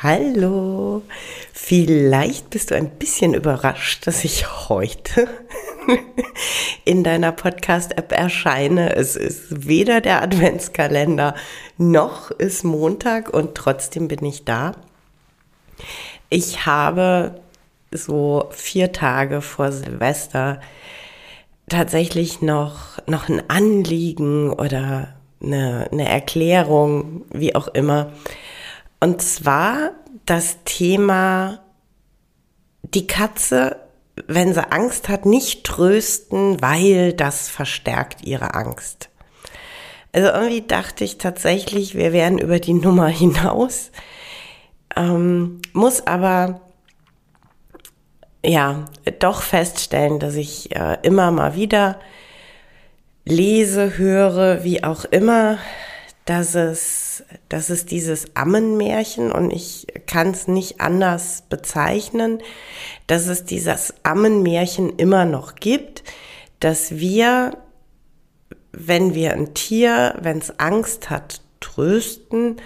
Hallo. 0.00 1.02
Vielleicht 1.52 2.50
bist 2.50 2.70
du 2.70 2.76
ein 2.76 2.88
bisschen 2.88 3.34
überrascht, 3.34 4.06
dass 4.06 4.22
ich 4.22 4.68
heute 4.68 5.26
in 6.84 7.02
deiner 7.02 7.32
Podcast-App 7.32 8.12
erscheine. 8.12 8.94
Es 8.94 9.16
ist 9.16 9.66
weder 9.66 10.00
der 10.00 10.22
Adventskalender 10.22 11.34
noch 11.78 12.30
ist 12.30 12.62
Montag 12.62 13.34
und 13.34 13.56
trotzdem 13.56 14.06
bin 14.06 14.24
ich 14.24 14.44
da. 14.44 14.76
Ich 16.30 16.64
habe 16.64 17.40
so 17.90 18.50
vier 18.52 18.92
Tage 18.92 19.40
vor 19.40 19.72
Silvester 19.72 20.60
tatsächlich 21.68 22.40
noch, 22.40 23.04
noch 23.08 23.28
ein 23.28 23.42
Anliegen 23.50 24.52
oder 24.52 25.16
eine, 25.42 25.88
eine 25.90 26.08
Erklärung, 26.08 27.24
wie 27.32 27.56
auch 27.56 27.66
immer 27.66 28.12
und 29.00 29.22
zwar 29.22 29.92
das 30.26 30.58
Thema 30.64 31.60
die 32.82 33.06
Katze, 33.06 33.76
wenn 34.26 34.54
sie 34.54 34.72
Angst 34.72 35.08
hat, 35.08 35.26
nicht 35.26 35.64
trösten, 35.64 36.60
weil 36.60 37.12
das 37.12 37.48
verstärkt 37.48 38.24
ihre 38.24 38.54
Angst. 38.54 39.10
Also 40.12 40.28
irgendwie 40.28 40.66
dachte 40.66 41.04
ich 41.04 41.18
tatsächlich, 41.18 41.94
wir 41.94 42.12
wären 42.12 42.38
über 42.38 42.58
die 42.58 42.74
Nummer 42.74 43.06
hinaus, 43.08 43.90
ähm, 44.96 45.60
muss 45.72 46.06
aber 46.06 46.60
ja 48.44 48.86
doch 49.18 49.42
feststellen, 49.42 50.18
dass 50.18 50.34
ich 50.34 50.74
äh, 50.74 50.98
immer 51.02 51.30
mal 51.30 51.54
wieder 51.54 52.00
lese, 53.24 53.98
höre, 53.98 54.64
wie 54.64 54.82
auch 54.82 55.04
immer, 55.04 55.58
dass 56.28 56.54
es, 56.54 57.24
dass 57.48 57.70
es 57.70 57.86
dieses 57.86 58.36
Ammenmärchen, 58.36 59.32
und 59.32 59.50
ich 59.50 59.86
kann 60.04 60.32
es 60.32 60.46
nicht 60.46 60.78
anders 60.78 61.44
bezeichnen, 61.48 62.42
dass 63.06 63.28
es 63.28 63.46
dieses 63.46 63.94
Ammenmärchen 64.02 64.90
immer 64.98 65.24
noch 65.24 65.54
gibt, 65.54 66.04
dass 66.60 66.98
wir, 66.98 67.56
wenn 68.72 69.14
wir 69.14 69.32
ein 69.32 69.54
Tier, 69.54 70.16
wenn 70.20 70.36
es 70.36 70.60
Angst 70.60 71.08
hat, 71.08 71.40
trösten, 71.60 72.56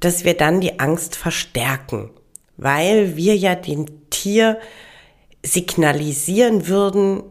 dass 0.00 0.24
wir 0.24 0.34
dann 0.34 0.62
die 0.62 0.80
Angst 0.80 1.16
verstärken, 1.16 2.08
weil 2.56 3.14
wir 3.14 3.36
ja 3.36 3.56
dem 3.56 4.08
Tier 4.08 4.58
signalisieren 5.44 6.66
würden, 6.66 7.24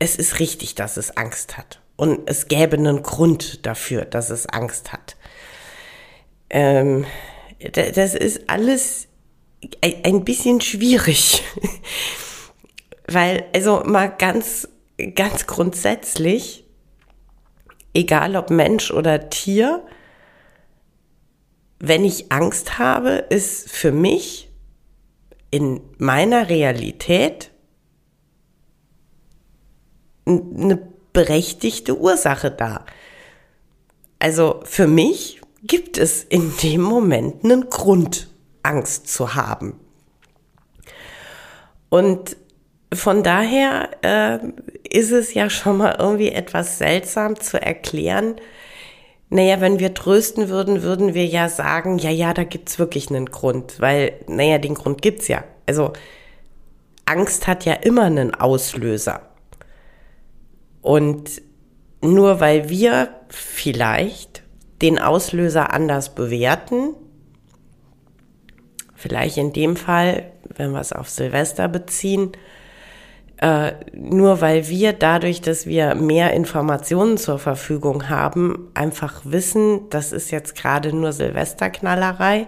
es 0.00 0.16
ist 0.16 0.40
richtig, 0.40 0.74
dass 0.74 0.96
es 0.96 1.16
Angst 1.16 1.56
hat 1.56 1.80
und 1.96 2.28
es 2.28 2.48
gäbe 2.48 2.76
einen 2.76 3.02
Grund 3.02 3.66
dafür, 3.66 4.04
dass 4.04 4.30
es 4.30 4.46
Angst 4.46 4.92
hat. 4.92 5.16
Ähm, 6.50 7.06
das 7.72 8.14
ist 8.14 8.48
alles 8.48 9.08
ein 10.04 10.24
bisschen 10.24 10.60
schwierig, 10.60 11.42
weil 13.08 13.44
also 13.52 13.82
mal 13.84 14.08
ganz 14.08 14.68
ganz 15.14 15.46
grundsätzlich, 15.46 16.64
egal 17.94 18.36
ob 18.36 18.50
Mensch 18.50 18.90
oder 18.90 19.30
Tier, 19.30 19.84
wenn 21.78 22.04
ich 22.04 22.32
Angst 22.32 22.78
habe, 22.78 23.24
ist 23.28 23.70
für 23.70 23.92
mich 23.92 24.50
in 25.50 25.80
meiner 25.98 26.48
Realität 26.48 27.50
eine 30.26 30.95
berechtigte 31.16 31.98
Ursache 31.98 32.50
da. 32.50 32.84
Also 34.18 34.60
für 34.64 34.86
mich 34.86 35.40
gibt 35.62 35.96
es 35.96 36.22
in 36.22 36.52
dem 36.62 36.82
Moment 36.82 37.42
einen 37.42 37.70
Grund, 37.70 38.28
Angst 38.62 39.08
zu 39.08 39.34
haben. 39.34 39.80
Und 41.88 42.36
von 42.92 43.22
daher 43.22 43.88
äh, 44.02 44.38
ist 44.90 45.10
es 45.10 45.32
ja 45.32 45.48
schon 45.48 45.78
mal 45.78 45.96
irgendwie 45.98 46.32
etwas 46.32 46.76
seltsam 46.76 47.40
zu 47.40 47.62
erklären. 47.62 48.36
Naja, 49.30 49.62
wenn 49.62 49.78
wir 49.78 49.94
trösten 49.94 50.50
würden, 50.50 50.82
würden 50.82 51.14
wir 51.14 51.24
ja 51.24 51.48
sagen, 51.48 51.96
ja, 51.96 52.10
ja, 52.10 52.34
da 52.34 52.44
gibt's 52.44 52.78
wirklich 52.78 53.08
einen 53.08 53.30
Grund, 53.30 53.80
weil, 53.80 54.20
naja, 54.26 54.58
den 54.58 54.74
Grund 54.74 55.00
gibt's 55.00 55.28
ja. 55.28 55.44
Also 55.66 55.94
Angst 57.06 57.46
hat 57.46 57.64
ja 57.64 57.72
immer 57.72 58.02
einen 58.02 58.34
Auslöser. 58.34 59.22
Und 60.86 61.42
nur 62.00 62.38
weil 62.38 62.68
wir 62.68 63.08
vielleicht 63.28 64.44
den 64.82 65.00
Auslöser 65.00 65.72
anders 65.72 66.14
bewerten, 66.14 66.94
vielleicht 68.94 69.36
in 69.36 69.52
dem 69.52 69.74
Fall, 69.74 70.30
wenn 70.54 70.70
wir 70.70 70.78
es 70.78 70.92
auf 70.92 71.08
Silvester 71.08 71.66
beziehen, 71.66 72.30
äh, 73.38 73.72
nur 73.94 74.40
weil 74.40 74.68
wir 74.68 74.92
dadurch, 74.92 75.40
dass 75.40 75.66
wir 75.66 75.96
mehr 75.96 76.34
Informationen 76.34 77.16
zur 77.16 77.40
Verfügung 77.40 78.08
haben, 78.08 78.70
einfach 78.74 79.22
wissen, 79.24 79.90
das 79.90 80.12
ist 80.12 80.30
jetzt 80.30 80.54
gerade 80.54 80.94
nur 80.94 81.12
Silvesterknallerei. 81.12 82.46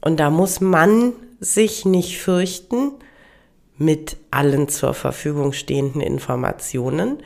Und 0.00 0.20
da 0.20 0.30
muss 0.30 0.60
man 0.60 1.12
sich 1.40 1.84
nicht 1.84 2.20
fürchten 2.20 2.92
mit 3.78 4.16
allen 4.30 4.68
zur 4.68 4.94
Verfügung 4.94 5.52
stehenden 5.52 6.00
Informationen, 6.00 7.18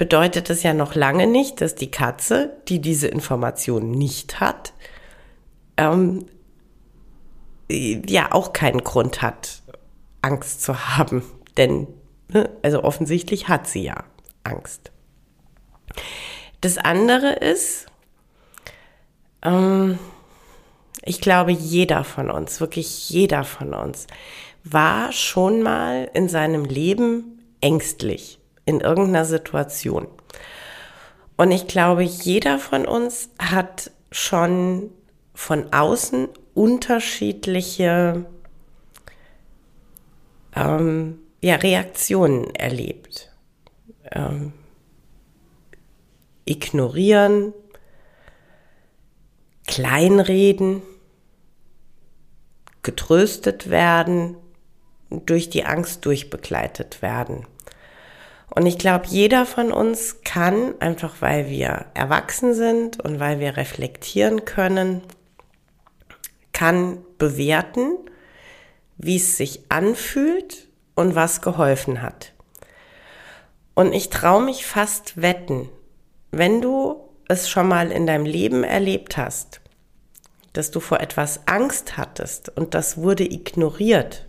bedeutet 0.00 0.48
es 0.48 0.62
ja 0.62 0.72
noch 0.72 0.94
lange 0.94 1.26
nicht, 1.26 1.60
dass 1.60 1.74
die 1.74 1.90
Katze, 1.90 2.56
die 2.68 2.80
diese 2.80 3.06
Information 3.06 3.90
nicht 3.90 4.40
hat, 4.40 4.72
ähm, 5.76 6.24
ja 7.68 8.32
auch 8.32 8.54
keinen 8.54 8.82
Grund 8.82 9.20
hat, 9.20 9.60
Angst 10.22 10.62
zu 10.62 10.96
haben. 10.96 11.22
Denn, 11.58 11.86
ne, 12.28 12.48
also 12.62 12.82
offensichtlich 12.82 13.48
hat 13.48 13.66
sie 13.66 13.82
ja 13.82 14.04
Angst. 14.42 14.90
Das 16.62 16.78
andere 16.78 17.34
ist, 17.34 17.84
ähm, 19.42 19.98
ich 21.02 21.20
glaube, 21.20 21.52
jeder 21.52 22.04
von 22.04 22.30
uns, 22.30 22.58
wirklich 22.58 23.10
jeder 23.10 23.44
von 23.44 23.74
uns, 23.74 24.06
war 24.64 25.12
schon 25.12 25.60
mal 25.60 26.10
in 26.14 26.30
seinem 26.30 26.64
Leben 26.64 27.42
ängstlich 27.60 28.39
in 28.70 28.80
irgendeiner 28.80 29.24
Situation. 29.24 30.06
Und 31.36 31.50
ich 31.50 31.66
glaube, 31.66 32.02
jeder 32.02 32.58
von 32.58 32.86
uns 32.86 33.30
hat 33.38 33.90
schon 34.12 34.90
von 35.34 35.72
außen 35.72 36.28
unterschiedliche 36.54 38.24
ähm, 40.54 41.18
ja, 41.40 41.56
Reaktionen 41.56 42.54
erlebt. 42.54 43.32
Ähm, 44.12 44.52
ignorieren, 46.44 47.52
kleinreden, 49.66 50.82
getröstet 52.82 53.70
werden, 53.70 54.36
durch 55.10 55.50
die 55.50 55.64
Angst 55.64 56.04
durchbegleitet 56.06 57.02
werden. 57.02 57.46
Und 58.54 58.66
ich 58.66 58.78
glaube, 58.78 59.06
jeder 59.06 59.46
von 59.46 59.72
uns 59.72 60.22
kann, 60.24 60.74
einfach 60.80 61.16
weil 61.20 61.48
wir 61.48 61.86
erwachsen 61.94 62.54
sind 62.54 63.02
und 63.02 63.20
weil 63.20 63.38
wir 63.38 63.56
reflektieren 63.56 64.44
können, 64.44 65.02
kann 66.52 66.98
bewerten, 67.16 67.92
wie 68.98 69.16
es 69.16 69.36
sich 69.36 69.70
anfühlt 69.70 70.68
und 70.94 71.14
was 71.14 71.42
geholfen 71.42 72.02
hat. 72.02 72.32
Und 73.74 73.92
ich 73.92 74.10
traue 74.10 74.42
mich 74.42 74.66
fast 74.66 75.22
wetten, 75.22 75.68
wenn 76.32 76.60
du 76.60 77.08
es 77.28 77.48
schon 77.48 77.68
mal 77.68 77.92
in 77.92 78.06
deinem 78.06 78.26
Leben 78.26 78.64
erlebt 78.64 79.16
hast, 79.16 79.60
dass 80.52 80.72
du 80.72 80.80
vor 80.80 81.00
etwas 81.00 81.46
Angst 81.46 81.96
hattest 81.96 82.48
und 82.48 82.74
das 82.74 82.98
wurde 82.98 83.24
ignoriert 83.24 84.26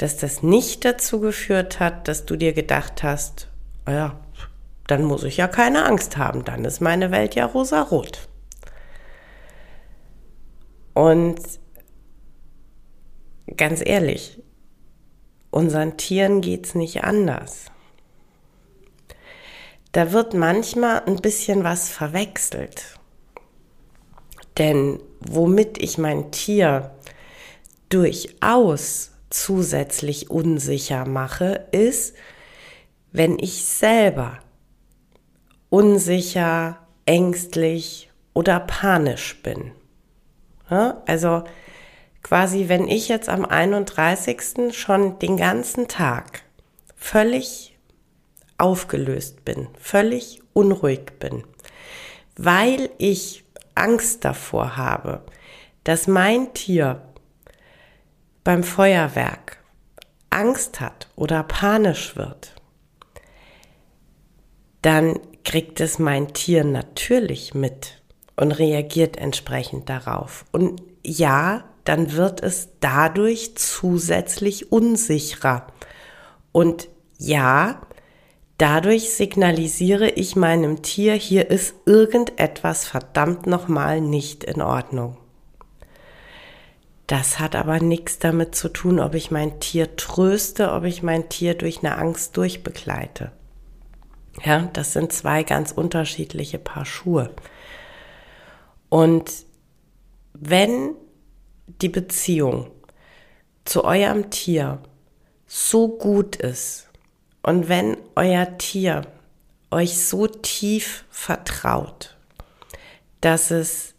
dass 0.00 0.16
das 0.16 0.42
nicht 0.42 0.86
dazu 0.86 1.20
geführt 1.20 1.78
hat, 1.78 2.08
dass 2.08 2.24
du 2.24 2.36
dir 2.36 2.54
gedacht 2.54 3.02
hast, 3.02 3.48
oh 3.86 3.90
ja, 3.90 4.18
dann 4.86 5.04
muss 5.04 5.24
ich 5.24 5.36
ja 5.36 5.46
keine 5.46 5.84
Angst 5.84 6.16
haben, 6.16 6.42
dann 6.42 6.64
ist 6.64 6.80
meine 6.80 7.10
Welt 7.10 7.34
ja 7.34 7.44
rosarot. 7.44 8.18
Und 10.94 11.38
ganz 13.58 13.82
ehrlich, 13.84 14.42
unseren 15.50 15.98
Tieren 15.98 16.40
geht 16.40 16.64
es 16.64 16.74
nicht 16.74 17.04
anders. 17.04 17.66
Da 19.92 20.12
wird 20.12 20.32
manchmal 20.32 21.02
ein 21.04 21.16
bisschen 21.16 21.62
was 21.62 21.90
verwechselt. 21.90 22.98
Denn 24.56 24.98
womit 25.20 25.76
ich 25.76 25.98
mein 25.98 26.30
Tier 26.30 26.90
durchaus 27.90 29.10
zusätzlich 29.30 30.30
unsicher 30.30 31.06
mache, 31.06 31.66
ist, 31.72 32.14
wenn 33.12 33.38
ich 33.38 33.64
selber 33.64 34.38
unsicher, 35.68 36.78
ängstlich 37.06 38.10
oder 38.34 38.60
panisch 38.60 39.40
bin. 39.42 39.72
Also 40.68 41.44
quasi, 42.22 42.68
wenn 42.68 42.86
ich 42.86 43.08
jetzt 43.08 43.28
am 43.28 43.44
31. 43.44 44.72
schon 44.72 45.18
den 45.18 45.36
ganzen 45.36 45.88
Tag 45.88 46.42
völlig 46.94 47.76
aufgelöst 48.58 49.44
bin, 49.44 49.68
völlig 49.78 50.42
unruhig 50.52 51.18
bin, 51.18 51.44
weil 52.36 52.90
ich 52.98 53.44
Angst 53.74 54.24
davor 54.24 54.76
habe, 54.76 55.22
dass 55.84 56.06
mein 56.06 56.52
Tier 56.52 57.00
beim 58.44 58.62
Feuerwerk 58.62 59.58
Angst 60.30 60.80
hat 60.80 61.08
oder 61.16 61.42
panisch 61.42 62.16
wird, 62.16 62.54
dann 64.82 65.18
kriegt 65.44 65.80
es 65.80 65.98
mein 65.98 66.32
Tier 66.32 66.64
natürlich 66.64 67.54
mit 67.54 68.00
und 68.36 68.52
reagiert 68.52 69.16
entsprechend 69.18 69.88
darauf. 69.88 70.44
Und 70.52 70.82
ja, 71.04 71.64
dann 71.84 72.12
wird 72.12 72.42
es 72.42 72.68
dadurch 72.80 73.56
zusätzlich 73.56 74.70
unsicherer. 74.70 75.66
Und 76.52 76.88
ja, 77.18 77.82
dadurch 78.58 79.10
signalisiere 79.10 80.08
ich 80.10 80.36
meinem 80.36 80.82
Tier, 80.82 81.14
hier 81.14 81.50
ist 81.50 81.74
irgendetwas 81.86 82.86
verdammt 82.86 83.46
nochmal 83.46 84.00
nicht 84.00 84.44
in 84.44 84.62
Ordnung. 84.62 85.16
Das 87.10 87.40
hat 87.40 87.56
aber 87.56 87.80
nichts 87.80 88.20
damit 88.20 88.54
zu 88.54 88.68
tun, 88.68 89.00
ob 89.00 89.16
ich 89.16 89.32
mein 89.32 89.58
Tier 89.58 89.96
tröste, 89.96 90.70
ob 90.70 90.84
ich 90.84 91.02
mein 91.02 91.28
Tier 91.28 91.54
durch 91.54 91.78
eine 91.78 91.98
Angst 91.98 92.36
durchbegleite. 92.36 93.32
Ja, 94.44 94.70
das 94.72 94.92
sind 94.92 95.12
zwei 95.12 95.42
ganz 95.42 95.72
unterschiedliche 95.72 96.60
Paar 96.60 96.84
Schuhe. 96.84 97.34
Und 98.90 99.28
wenn 100.34 100.94
die 101.66 101.88
Beziehung 101.88 102.70
zu 103.64 103.82
eurem 103.82 104.30
Tier 104.30 104.78
so 105.48 105.88
gut 105.88 106.36
ist 106.36 106.90
und 107.42 107.68
wenn 107.68 107.96
euer 108.14 108.56
Tier 108.56 109.02
euch 109.72 109.98
so 109.98 110.28
tief 110.28 111.04
vertraut, 111.10 112.16
dass 113.20 113.50
es 113.50 113.94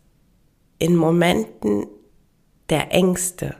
in 0.80 0.96
Momenten 0.96 1.88
der 2.72 2.92
Ängste 2.92 3.56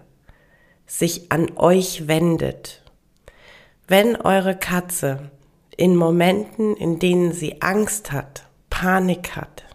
sich 0.88 1.32
an 1.32 1.58
euch 1.58 2.08
wendet, 2.08 2.82
wenn 3.88 4.16
eure 4.16 4.58
Katze 4.58 5.32
in 5.78 5.96
Momenten, 5.96 6.76
in 6.76 6.98
denen 7.00 7.34
sie 7.34 7.62
Angst 7.62 8.12
hat, 8.12 8.48
Panik 8.70 9.36
hat, 9.36 9.66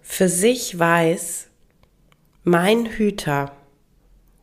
für 0.00 0.28
sich 0.28 0.78
weiß, 0.78 1.48
mein 2.44 2.86
Hüter, 2.86 3.52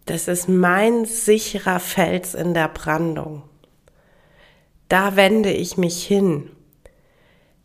das 0.06 0.28
ist 0.28 0.50
mein 0.50 1.06
sicherer 1.06 1.80
Fels 1.80 2.34
in 2.34 2.54
der 2.54 2.68
Brandung. 2.68 3.44
Da 4.88 5.16
wende 5.16 5.52
ich 5.52 5.78
mich 5.78 6.06
hin. 6.06 6.50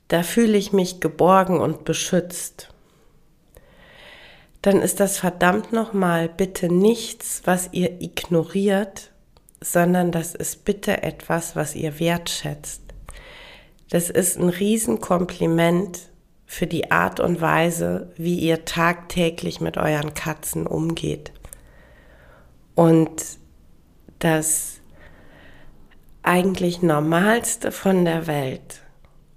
Da 0.09 0.23
fühle 0.23 0.59
ich 0.59 0.75
mich 0.75 1.01
geborgen 1.01 1.59
und 1.61 1.85
beschützt 1.85 2.74
dann 4.65 4.81
ist 4.81 4.99
das 4.99 5.19
verdammt 5.19 5.75
nochmal 5.75 6.27
bitte 6.27 6.73
nichts, 6.73 7.43
was 7.45 7.69
ihr 7.73 8.01
ignoriert, 8.01 9.11
sondern 9.61 10.11
das 10.11 10.35
ist 10.35 10.65
bitte 10.65 11.03
etwas, 11.03 11.55
was 11.55 11.75
ihr 11.75 12.01
wertschätzt. 12.01 12.81
Das 13.91 14.09
ist 14.09 14.39
ein 14.39 14.49
Riesenkompliment 14.49 16.09
für 16.47 16.67
die 16.67 16.91
Art 16.91 17.21
und 17.21 17.43
Weise, 17.43 18.11
wie 18.17 18.39
ihr 18.39 18.65
tagtäglich 18.65 19.61
mit 19.61 19.77
euren 19.77 20.15
Katzen 20.15 20.67
umgeht. 20.67 21.33
Und 22.75 23.23
das 24.19 24.81
eigentlich 26.23 26.81
Normalste 26.81 27.71
von 27.71 28.07
der 28.07 28.27
Welt 28.27 28.81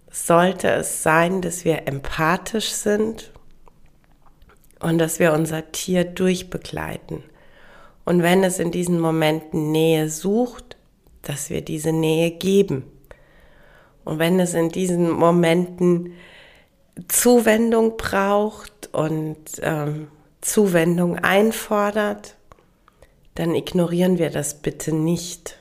sollte 0.09 0.69
es 0.69 1.03
sein, 1.03 1.41
dass 1.41 1.65
wir 1.65 1.85
empathisch 1.85 2.69
sind 2.69 3.33
und 4.79 4.97
dass 4.97 5.19
wir 5.19 5.33
unser 5.33 5.71
Tier 5.71 6.03
durchbegleiten. 6.03 7.24
Und 8.06 8.21
wenn 8.21 8.44
es 8.44 8.59
in 8.59 8.71
diesen 8.71 9.00
Momenten 9.00 9.71
Nähe 9.71 10.09
sucht, 10.09 10.77
dass 11.21 11.50
wir 11.50 11.62
diese 11.62 11.91
Nähe 11.91 12.31
geben. 12.31 12.83
Und 14.06 14.19
wenn 14.19 14.39
es 14.39 14.53
in 14.53 14.69
diesen 14.69 15.09
Momenten 15.09 16.13
Zuwendung 17.09 17.97
braucht 17.97 18.89
und 18.94 19.38
ähm, 19.62 20.07
Zuwendung 20.41 21.19
einfordert, 21.19 22.35
dann 23.35 23.53
ignorieren 23.53 24.18
wir 24.18 24.30
das 24.30 24.62
bitte 24.62 24.95
nicht. 24.95 25.57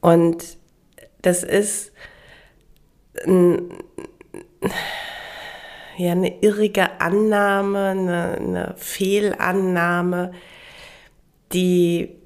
Und 0.00 0.56
das 1.22 1.42
ist 1.42 1.92
ja 6.02 6.12
eine 6.12 6.42
irrige 6.42 7.00
Annahme, 7.00 7.86
eine, 7.88 8.22
eine 8.36 8.74
Fehlannahme, 8.76 10.32
die, 11.52 12.16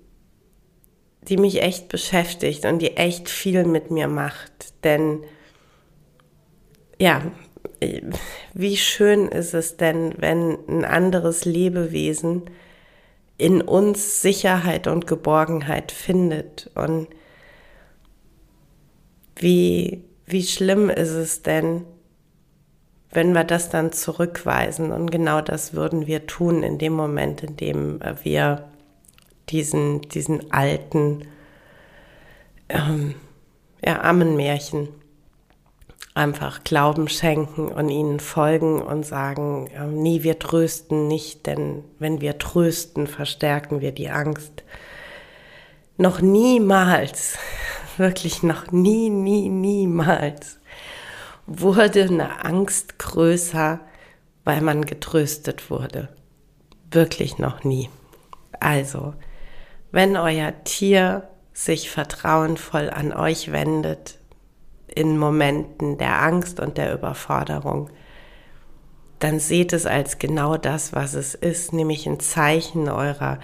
die 1.22 1.36
mich 1.36 1.62
echt 1.62 1.88
beschäftigt 1.88 2.64
und 2.64 2.80
die 2.80 2.96
echt 2.96 3.28
viel 3.28 3.64
mit 3.64 3.90
mir 3.90 4.08
macht. 4.08 4.84
Denn 4.84 5.24
ja, 6.98 7.22
wie 8.54 8.76
schön 8.76 9.28
ist 9.28 9.54
es 9.54 9.76
denn, 9.76 10.14
wenn 10.18 10.58
ein 10.68 10.84
anderes 10.84 11.44
Lebewesen 11.44 12.44
in 13.38 13.60
uns 13.60 14.22
Sicherheit 14.22 14.86
und 14.86 15.06
Geborgenheit 15.06 15.92
findet 15.92 16.70
und 16.74 17.08
wie, 19.36 20.04
wie 20.24 20.42
schlimm 20.42 20.88
ist 20.88 21.10
es 21.10 21.42
denn, 21.42 21.84
wenn 23.10 23.32
wir 23.32 23.44
das 23.44 23.68
dann 23.68 23.92
zurückweisen. 23.92 24.92
Und 24.92 25.10
genau 25.10 25.40
das 25.40 25.74
würden 25.74 26.06
wir 26.06 26.26
tun 26.26 26.62
in 26.62 26.78
dem 26.78 26.92
Moment, 26.92 27.42
in 27.42 27.56
dem 27.56 28.00
wir 28.22 28.64
diesen, 29.48 30.02
diesen 30.02 30.52
alten 30.52 31.26
ähm, 32.68 33.14
ja, 33.84 34.02
Ammenmärchen 34.02 34.88
einfach 36.14 36.64
Glauben 36.64 37.08
schenken 37.08 37.68
und 37.68 37.90
ihnen 37.90 38.20
folgen 38.20 38.80
und 38.80 39.04
sagen, 39.04 39.68
äh, 39.68 39.86
nee, 39.86 40.22
wir 40.22 40.38
trösten 40.38 41.08
nicht, 41.08 41.46
denn 41.46 41.84
wenn 41.98 42.20
wir 42.20 42.38
trösten, 42.38 43.06
verstärken 43.06 43.80
wir 43.80 43.92
die 43.92 44.08
Angst. 44.08 44.64
Noch 45.98 46.20
niemals, 46.20 47.38
wirklich 47.98 48.42
noch 48.42 48.72
nie, 48.72 49.10
nie, 49.10 49.48
niemals 49.50 50.58
wurde 51.46 52.04
eine 52.04 52.44
Angst 52.44 52.98
größer, 52.98 53.80
weil 54.44 54.60
man 54.60 54.84
getröstet 54.84 55.70
wurde. 55.70 56.08
Wirklich 56.90 57.38
noch 57.38 57.64
nie. 57.64 57.88
Also, 58.60 59.14
wenn 59.92 60.16
euer 60.16 60.52
Tier 60.64 61.28
sich 61.52 61.90
vertrauenvoll 61.90 62.90
an 62.90 63.12
euch 63.12 63.52
wendet, 63.52 64.18
in 64.88 65.18
Momenten 65.18 65.98
der 65.98 66.22
Angst 66.22 66.58
und 66.58 66.78
der 66.78 66.94
Überforderung, 66.94 67.90
dann 69.18 69.40
seht 69.40 69.72
es 69.72 69.86
als 69.86 70.18
genau 70.18 70.56
das, 70.56 70.92
was 70.92 71.14
es 71.14 71.34
ist, 71.34 71.72
nämlich 71.72 72.06
ein 72.06 72.20
Zeichen 72.20 72.88
eurer 72.88 73.38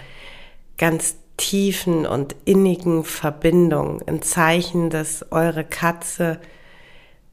ganz 0.77 1.17
tiefen 1.37 2.07
und 2.07 2.37
innigen 2.45 3.05
Verbindung, 3.05 4.03
ein 4.07 4.23
Zeichen, 4.23 4.91
dass 4.91 5.31
eure 5.31 5.65
Katze 5.65 6.41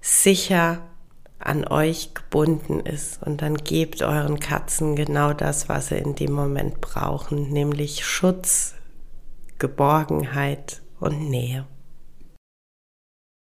sicher 0.02 0.82
an 1.40 1.66
euch 1.66 2.14
gebunden 2.14 2.82
ist. 2.82 3.24
Und 3.24 3.42
dann 3.42 3.56
gebt 3.58 4.02
euren 4.02 4.40
Katzen 4.40 4.96
genau 4.96 5.34
das, 5.34 5.70
was 5.70 5.88
sie 5.88 5.98
in 5.98 6.16
dem 6.16 6.34
Moment 6.34 6.82
brauchen, 6.82 7.50
nämlich 7.50 8.06
Schutz, 8.06 8.76
Geborgenheit 9.58 10.82
und 11.00 11.30
Nähe. 11.30 11.66